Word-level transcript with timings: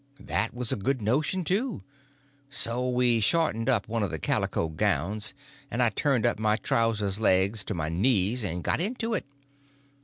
That 0.19 0.51
was 0.51 0.71
a 0.71 0.75
good 0.77 0.99
notion, 0.99 1.43
too. 1.43 1.83
So 2.49 2.89
we 2.89 3.19
shortened 3.19 3.69
up 3.69 3.87
one 3.87 4.01
of 4.01 4.09
the 4.09 4.17
calico 4.17 4.67
gowns, 4.67 5.35
and 5.69 5.83
I 5.83 5.89
turned 5.89 6.25
up 6.25 6.39
my 6.39 6.55
trouser 6.55 7.21
legs 7.21 7.63
to 7.65 7.75
my 7.75 7.89
knees 7.89 8.43
and 8.43 8.63
got 8.63 8.81
into 8.81 9.13
it. 9.13 9.25